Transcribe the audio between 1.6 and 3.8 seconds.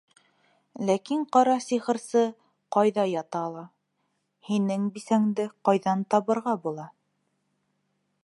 сихырсы ҡайҙа ята ла,